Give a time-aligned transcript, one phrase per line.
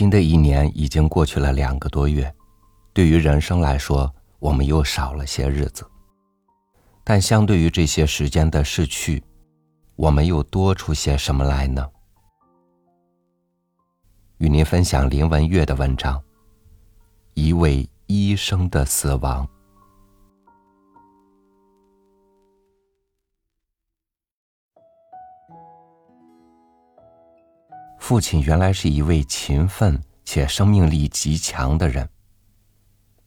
[0.00, 2.34] 新的一年已经过去了两个多月，
[2.94, 5.86] 对于人生来说，我们又少了些日子。
[7.04, 9.22] 但相对于这些时间的逝去，
[9.96, 11.86] 我们又多出些什么来呢？
[14.38, 16.16] 与您分享林文月的文章
[17.34, 19.46] 《一位医生的死亡》。
[28.10, 32.08] 父亲原来是一位勤奋且生命力极强的人，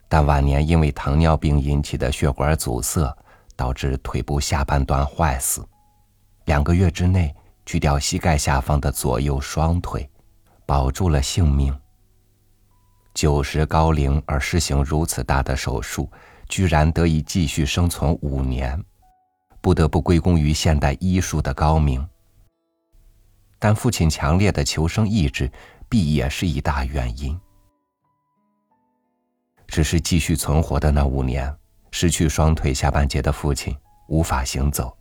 [0.09, 3.17] 但晚年因为糖尿病引起的血管阻塞，
[3.55, 5.65] 导致腿部下半段坏死，
[6.47, 7.33] 两个月之内
[7.65, 10.09] 锯掉膝盖下方的左右双腿，
[10.65, 11.73] 保住了性命。
[13.13, 16.11] 九十高龄而施行如此大的手术，
[16.49, 18.83] 居然得以继续生存五年，
[19.61, 22.05] 不得不归功于现代医术的高明。
[23.63, 25.49] 但父亲强烈的求生意志，
[25.87, 27.39] 必也是一大原因。
[29.65, 31.55] 只是继续存活的那五年，
[31.89, 33.73] 失去双腿下半截的父亲
[34.09, 34.93] 无法行走，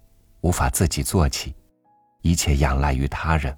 [0.42, 1.56] 无法自己坐起，
[2.20, 3.53] 一切仰赖于他人。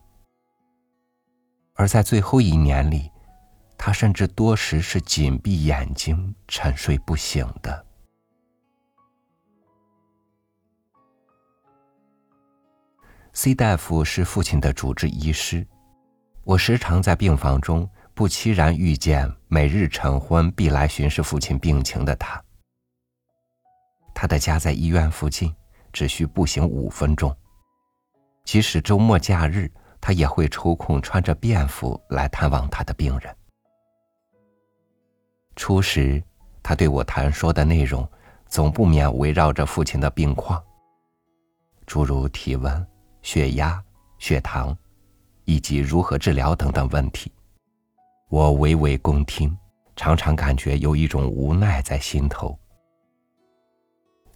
[1.74, 3.10] 而在最后一年里，
[3.76, 7.84] 他甚至多时是紧闭眼睛沉睡不醒的。
[13.36, 15.66] C 大夫是父亲的主治医师，
[16.44, 22.40] 我时常在病房中不期然遇见每日晨昏必来巡视父亲病情的他。
[24.14, 25.52] 他的家在医院附近，
[25.92, 27.36] 只需步行五分钟。
[28.44, 29.68] 即使周末假日，
[30.00, 33.36] 他也会抽空穿着便服来探望他的病人。
[35.56, 36.22] 初时，
[36.62, 38.08] 他对我谈说的内容，
[38.46, 40.62] 总不免围绕着父亲的病况，
[41.84, 42.86] 诸如体温。
[43.24, 43.82] 血压、
[44.18, 44.76] 血糖，
[45.46, 47.32] 以及如何治疗等等问题，
[48.28, 49.56] 我娓娓恭听，
[49.96, 52.56] 常常感觉有一种无奈在心头。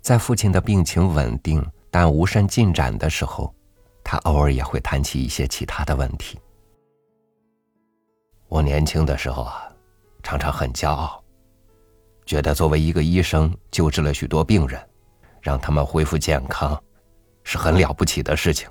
[0.01, 3.55] 在父亲的病情稳定但无甚进展的时候，
[4.03, 6.41] 他偶尔也会谈起一些其他的问题。
[8.49, 9.71] 我年轻的时候啊，
[10.23, 11.23] 常常很骄傲，
[12.25, 14.81] 觉得作为一个医生救治了许多病人，
[15.43, 16.83] 让他们恢复健康，
[17.45, 18.67] 是很了不起的事情。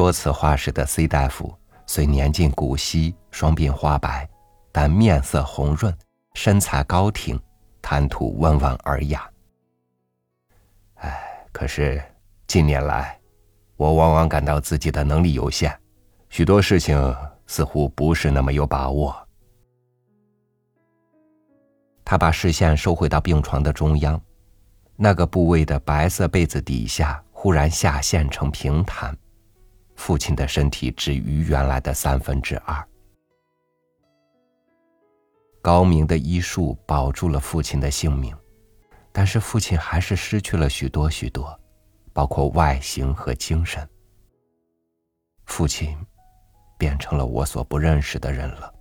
[0.00, 4.26] 说此话时的 C 大夫虽年近古稀，双鬓花白，
[4.72, 5.94] 但面色红润，
[6.32, 7.38] 身材高挺，
[7.82, 9.30] 谈吐温文尔雅。
[10.94, 12.02] 哎，可是
[12.46, 13.20] 近年来，
[13.76, 15.78] 我往往感到自己的能力有限，
[16.30, 17.14] 许多事情
[17.46, 19.14] 似乎不是那么有把握。
[22.06, 24.18] 他把视线收回到病床的中央，
[24.96, 29.14] 那个部位的白色被子底下忽然下陷成平坦。
[30.00, 32.88] 父亲的身体只余原来的三分之二。
[35.60, 38.34] 高明的医术保住了父亲的性命，
[39.12, 41.54] 但是父亲还是失去了许多许多，
[42.14, 43.86] 包括外形和精神。
[45.44, 45.94] 父亲
[46.78, 48.72] 变成了我所不认识的人了。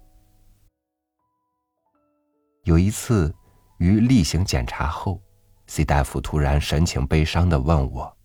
[2.63, 3.35] 有一次，
[3.79, 5.21] 于例行检查后
[5.67, 8.18] ，C 大夫突然神情悲伤的问我。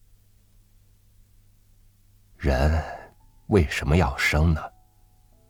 [2.45, 2.79] 人
[3.47, 4.61] 为什么要生呢？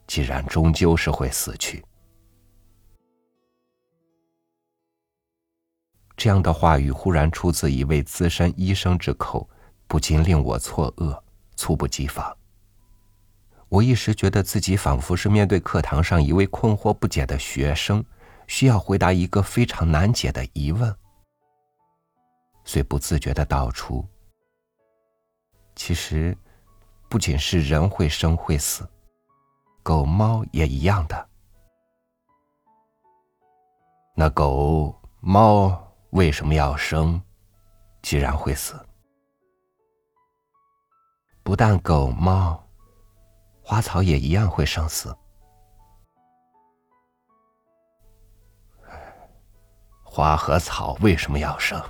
[0.07, 1.85] 既然终究是会死去。
[6.17, 9.51] 这样的话语忽然出自一位资深医生之口，
[9.89, 11.21] 不禁令我错愕，
[11.57, 12.33] 猝不及防。
[13.69, 18.05] 我一时觉得自己仿佛是面对课堂上一位困惑不解的学生，
[18.47, 20.97] 需要回答一个非常难解的疑问，
[22.65, 24.07] 遂不自觉的道出
[25.75, 26.39] ：“其实。”
[27.15, 28.85] 不仅是人会生会死，
[29.85, 31.29] 狗猫也一样的。
[34.17, 37.23] 那狗猫为什么要生？
[38.03, 38.85] 既然会死，
[41.45, 42.61] 不但狗猫，
[43.63, 45.17] 花草也一样会生死。
[50.03, 51.81] 花和草为什么要生？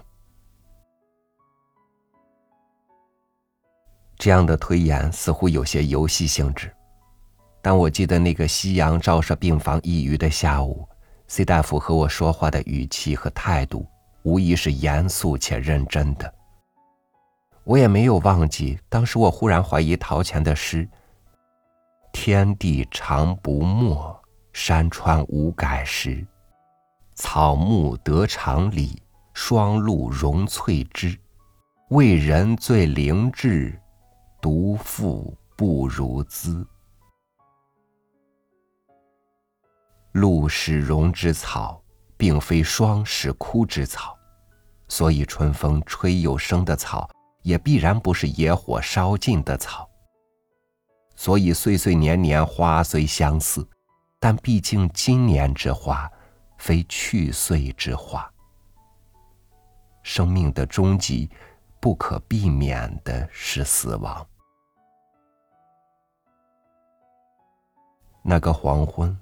[4.25, 6.73] 这样的推演似乎有些游戏性质，
[7.61, 10.89] 但我记得那个夕阳照射病房一隅的下午
[11.27, 13.87] ，C 大夫和我说话的语气和态度，
[14.23, 16.35] 无疑是严肃且认真的。
[17.65, 20.89] 我也没有忘记，当时我忽然怀疑陶潜的诗
[22.11, 24.19] ：“天地常不没，
[24.55, 26.27] 山川无改时，
[27.15, 29.03] 草木得常理，
[29.35, 31.15] 霜露融翠枝，
[31.91, 33.79] 为人最灵智。”
[34.45, 36.67] 独负不如兹。
[40.13, 41.83] 露始荣之草，
[42.15, 44.15] 并非霜始枯之草，
[44.87, 47.09] 所以春风吹又生的草，
[47.41, 49.89] 也必然不是野火烧尽的草。
[51.17, 53.67] 所以岁岁年年花虽相似，
[54.21, 56.07] 但毕竟今年之花，
[56.59, 58.31] 非去岁之花。
[60.03, 61.31] 生命的终极，
[61.81, 64.27] 不可避免的是死亡。
[68.27, 69.15] 那个黄昏，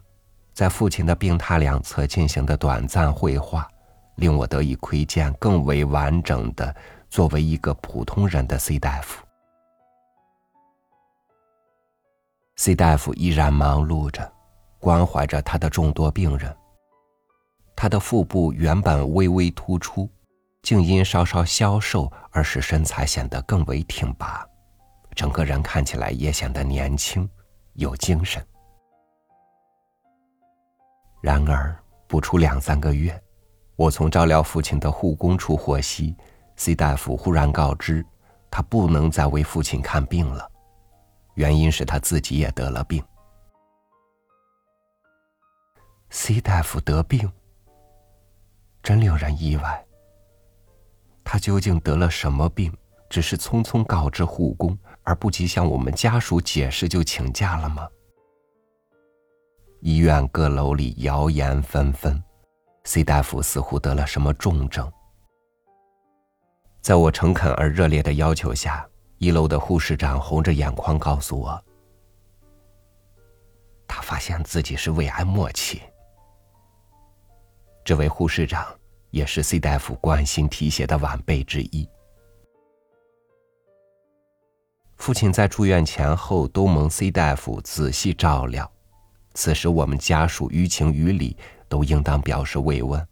[0.54, 3.68] 在父亲的病榻两侧进行的短暂会话，
[4.14, 6.72] 令我得以窥见更为完整的
[7.10, 9.24] 作为一个普通人的 C 大夫。
[12.54, 14.32] C 大夫依然忙碌着，
[14.78, 16.54] 关怀着他的众多病人。
[17.74, 20.08] 他的腹部原本微微突出，
[20.62, 24.46] 竟因稍稍消瘦而使身材显得更为挺拔，
[25.16, 27.28] 整个人看起来也显得年轻
[27.72, 28.40] 有精神。
[31.22, 31.74] 然而，
[32.08, 33.18] 不出两三个月，
[33.76, 36.16] 我从照料父亲的护工处获悉
[36.56, 38.04] ，C 大夫忽然告知，
[38.50, 40.50] 他不能再为父亲看病了，
[41.34, 43.00] 原因是他自己也得了病。
[46.10, 47.30] C 大夫得病，
[48.82, 49.86] 真令人意外。
[51.22, 52.76] 他究竟得了什么病？
[53.08, 57.88] 只是匆匆告知护工，而不及向我们家属解释就请假了吗？
[59.84, 62.22] 医院各楼里谣言纷纷
[62.84, 64.88] ，C 大夫似乎得了什么重症。
[66.80, 68.88] 在我诚恳而热烈的要求下，
[69.18, 71.60] 一楼的护士长红着眼眶告诉我，
[73.88, 75.82] 他发现自己是胃癌末期。
[77.84, 78.64] 这位护士长
[79.10, 81.88] 也是 C 大夫关心提携的晚辈之一。
[84.96, 88.70] 父亲在住院前后都蒙 C 大夫仔细照料。
[89.34, 91.36] 此时，我们家属于情于理
[91.68, 93.06] 都应当表示慰问，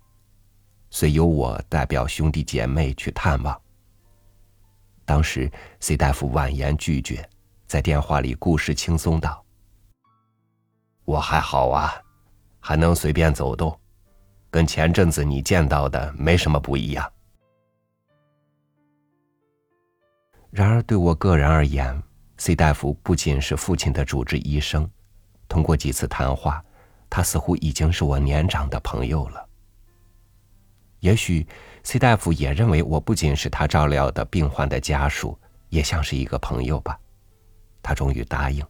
[0.90, 3.58] 遂由我代表兄弟姐妹去探望。
[5.05, 5.50] 当时
[5.81, 7.28] ，C 大夫婉言拒绝，
[7.67, 9.44] 在电话里故事轻松道
[11.05, 11.94] ：“我还好啊，
[12.61, 13.78] 还能随便走动，
[14.50, 17.11] 跟前阵子你见到的没什么不一样。”
[20.50, 22.00] 然而，对我个人而言
[22.37, 24.88] ，C 大夫不仅是父亲的主治医生。
[25.50, 26.64] 通过几次谈话，
[27.11, 29.44] 他似乎已经是我年长的朋友了。
[31.00, 31.44] 也许
[31.82, 35.37] C 大夫也认为我不仅是他照料的病患的家属，
[35.69, 36.97] 也像是一个朋友吧。
[37.82, 38.64] 他终于答应。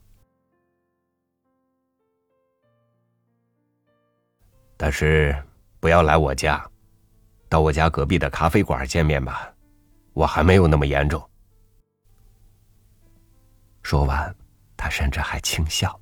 [4.78, 5.36] 但是
[5.80, 6.66] 不要来我家，
[7.46, 9.52] 到我家隔壁的咖啡馆见面吧。
[10.14, 11.22] 我还没有那么严重。
[13.82, 14.34] 说完，
[14.78, 15.99] 他甚至还轻笑。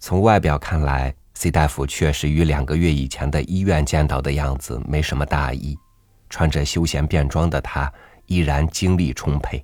[0.00, 5.78] 从外表看来，C 大夫确实与两个月以前的医院见到的样子没什么大异。
[6.30, 7.92] 穿着休闲便装的他，
[8.26, 9.62] 依然精力充沛。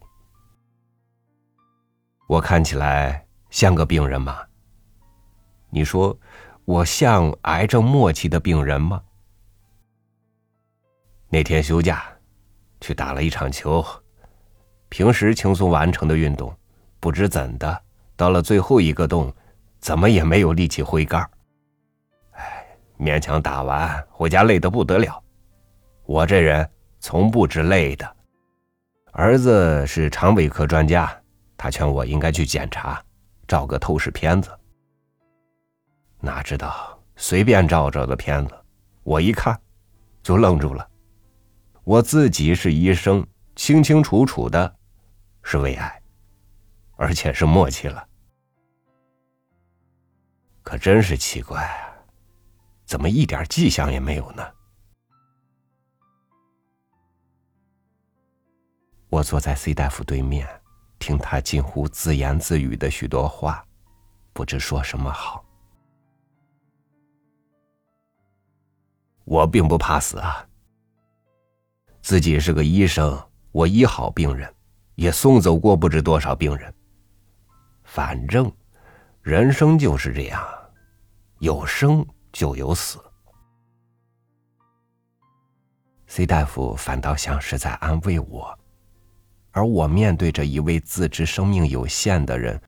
[2.28, 4.38] 我看起来像个病人吗？
[5.70, 6.18] 你说，
[6.66, 9.00] 我像癌症末期的病人吗？
[11.30, 12.04] 那天休假，
[12.80, 13.82] 去打了一场球。
[14.90, 16.54] 平时轻松完成的运动，
[17.00, 17.82] 不知怎的，
[18.16, 19.34] 到了最后一个洞。
[19.80, 21.28] 怎么也没有力气挥杆
[22.32, 22.66] 哎，
[22.98, 25.22] 勉强打完回家累得不得了。
[26.04, 26.68] 我这人
[27.00, 28.16] 从不知累的。
[29.12, 31.10] 儿子是肠胃科专家，
[31.56, 33.02] 他劝我应该去检查，
[33.48, 34.50] 照个透视片子。
[36.20, 38.54] 哪知道随便照照的片子，
[39.02, 39.58] 我一看
[40.22, 40.86] 就愣住了。
[41.84, 44.76] 我自己是医生，清清楚楚的，
[45.42, 46.02] 是胃癌，
[46.96, 48.06] 而且是末期了。
[50.66, 51.94] 可真是奇怪啊，
[52.86, 54.42] 怎么一点迹象也没有呢？
[59.08, 60.44] 我坐在 C 大夫对面，
[60.98, 63.64] 听他近乎自言自语的许多话，
[64.32, 65.44] 不知说什么好。
[69.24, 70.44] 我并不怕死啊，
[72.02, 73.16] 自己是个医生，
[73.52, 74.52] 我医好病人，
[74.96, 76.74] 也送走过不知多少病人。
[77.84, 78.52] 反正
[79.22, 80.55] 人生就是这样。
[81.38, 82.98] 有生就有死。
[86.06, 88.58] C 大夫反倒像是在安慰我，
[89.50, 92.60] 而我面对着一位自知生命有限的人，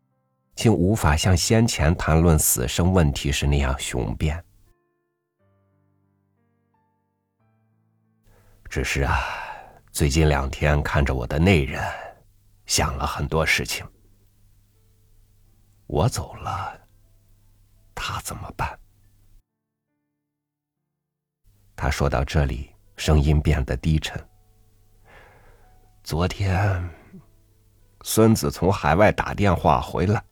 [0.55, 4.45] 竟无法像先前谈论死生问题时那样雄辩。
[8.69, 9.19] 只是啊，
[9.93, 11.83] 最近两天看着我的内人，
[12.67, 13.87] 想了很多事情。
[15.87, 16.78] 我走了，
[18.01, 18.79] 他怎么办？
[21.75, 24.25] 他说到这里，声音变得低沉。
[26.05, 26.89] 昨天，
[28.03, 30.25] 孙子从海外打电话回来，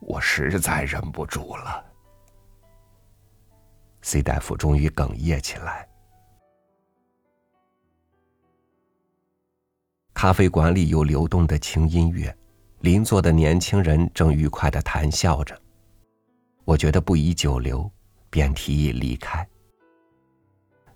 [0.00, 1.84] 我实在忍不住了。
[4.02, 5.88] C 大夫终于哽咽起来。
[10.12, 12.36] 咖啡馆里有流动的轻音乐。
[12.80, 15.58] 邻座的年轻人正愉快的谈笑着，
[16.64, 17.90] 我觉得不宜久留，
[18.30, 19.46] 便提议离开。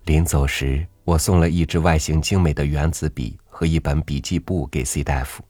[0.03, 5.43] 临走时，我送了一支外形精美的原子笔和一本笔记簿给 C 大夫。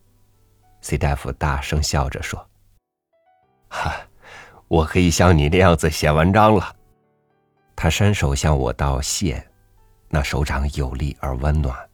[0.81, 2.45] C 大夫大声笑着说
[3.69, 3.95] ：“哈，
[4.67, 6.75] 我可以像你那样子写文章了。”
[7.75, 9.45] 他伸手向我道谢，
[10.09, 11.89] 那手掌有力而温暖，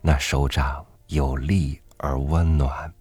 [0.00, 1.78] 那手掌有力。
[2.04, 2.92] 而温暖。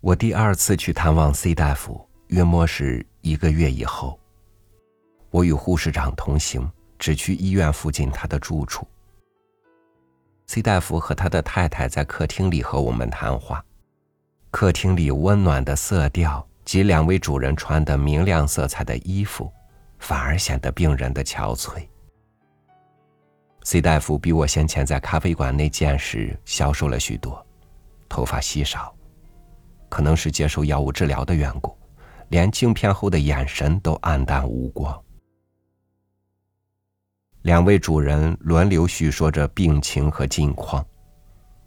[0.00, 4.18] 我第二次去探望 C 大夫，约莫是一个月以后。
[5.30, 8.86] 我与护士长同行，只去医院附近他的住处。
[10.46, 13.64] C 大夫和他的太太在客厅里和我们谈话。
[14.50, 19.52] 客厅里温暖的色调及两位主人穿的明亮色彩的衣服，
[19.98, 21.86] 反而显得病人的憔悴。
[23.64, 27.44] C 大夫比我先前在咖啡馆内见时消瘦了许多，
[28.08, 28.94] 头发稀少，
[29.88, 31.76] 可能是接受药物治疗的缘故，
[32.28, 34.98] 连镜片后的眼神都黯淡无光。
[37.42, 40.84] 两位主人轮流叙说着病情和近况，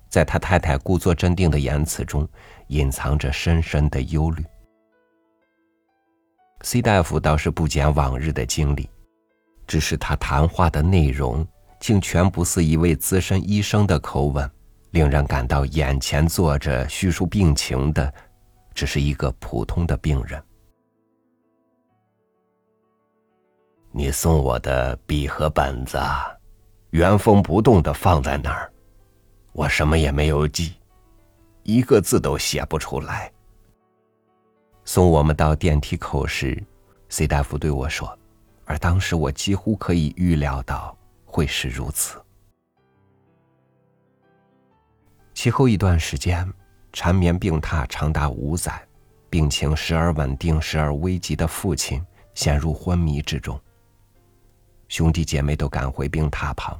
[0.09, 2.27] 在他太太故作镇定的言辞中，
[2.67, 4.43] 隐藏着深深的忧虑。
[6.61, 8.89] C 大夫倒是不减往日的经历，
[9.65, 11.47] 只是他谈话的内容。
[11.79, 14.51] 竟全不似一位资深医生的口吻，
[14.91, 18.13] 令人感到眼前坐着叙述病情的，
[18.73, 20.41] 只是一个普通的病人。
[23.91, 25.99] 你送我的笔和本子，
[26.91, 28.71] 原封不动的放在那儿，
[29.53, 30.73] 我什么也没有记，
[31.63, 33.31] 一个字都写不出来。
[34.85, 36.61] 送我们到电梯口时
[37.09, 38.17] ，C 大夫对我说，
[38.65, 40.95] 而当时我几乎可以预料到。
[41.31, 42.19] 会是如此。
[45.41, 46.45] 其后一段时间，
[46.91, 48.85] 缠绵病榻长达五载，
[49.29, 53.57] 病情时而稳定，时而危急的父亲陷入昏迷之中。
[54.89, 56.77] 兄弟姐妹都赶回病榻旁。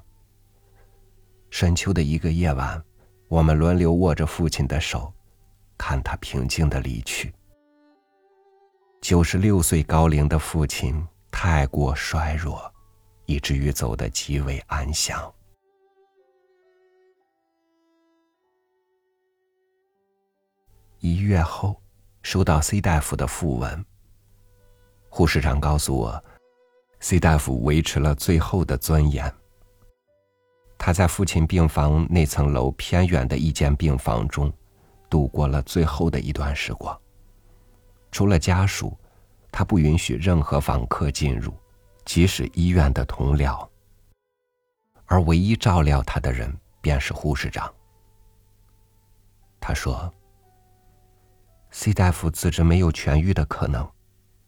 [1.49, 2.83] 深秋的一个夜晚，
[3.29, 5.09] 我们轮流握着父亲的手，
[5.77, 7.33] 看他平静的离去。
[8.99, 11.01] 九十六岁高龄的父亲
[11.31, 12.69] 太过衰弱。
[13.25, 15.33] 以至于走得极为安详。
[21.01, 21.81] 一月后，
[22.23, 23.85] 收到 C 大夫的讣文。
[25.07, 26.21] 护士长告诉我
[26.99, 29.33] ，C 大夫维持了最后的尊严。
[30.77, 34.51] 他在父亲病房那层楼偏远的一间病房中，
[35.09, 36.99] 度过了最后的一段时光。
[38.11, 38.97] 除了家属，
[39.51, 41.53] 他不允许任何访客进入。
[42.05, 43.67] 即使医院的同僚，
[45.05, 46.51] 而唯一照料他的人
[46.81, 47.71] 便是护士长。
[49.59, 50.11] 他说
[51.71, 53.89] ：“C 大夫自知没有痊愈的可能，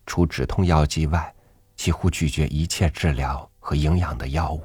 [0.05, 1.33] 除止痛药剂外，
[1.75, 4.61] 几乎拒绝一切治疗和营养的药物。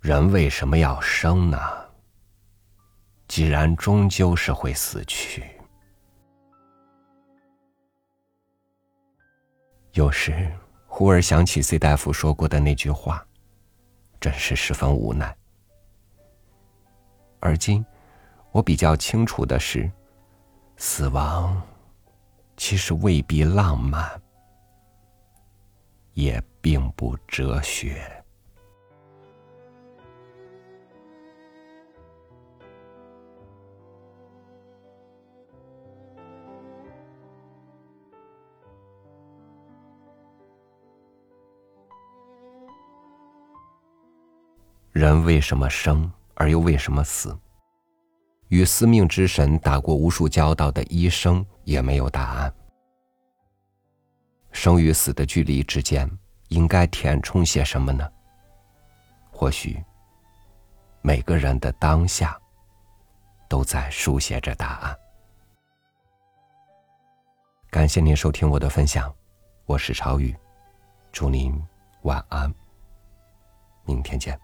[0.00, 1.58] 人为什么要生呢？
[3.28, 5.44] 既然终究是会死去。”
[9.92, 10.50] 有时，
[10.86, 13.26] 忽而想起 C 大夫说过的那句话，
[14.22, 15.36] 真是十分无奈。
[17.40, 17.84] 而今，
[18.52, 19.90] 我比较清楚的是，
[20.76, 21.60] 死亡
[22.56, 24.08] 其实未必浪漫，
[26.12, 28.21] 也并不哲学。
[44.92, 47.34] 人为什么生，而又为什么死？
[48.48, 52.54] 与司命之神打过无数交道的医生也没有答案。
[54.50, 56.06] 生与死的距离之间，
[56.48, 58.06] 应该填充些什么呢？
[59.30, 59.82] 或许，
[61.00, 62.38] 每个人的当下，
[63.48, 64.94] 都在书写着答案。
[67.70, 69.10] 感谢您收听我的分享，
[69.64, 70.36] 我是朝宇，
[71.10, 71.58] 祝您
[72.02, 72.52] 晚安，
[73.86, 74.38] 明天见。